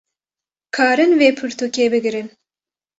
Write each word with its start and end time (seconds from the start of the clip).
karin 0.75 1.11
vê 1.19 1.29
pirtûkê 1.37 1.85
bigrin 1.93 2.27